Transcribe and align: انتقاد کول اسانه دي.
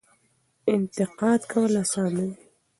انتقاد 0.73 1.41
کول 1.51 1.71
اسانه 1.83 2.13
دي. 2.17 2.29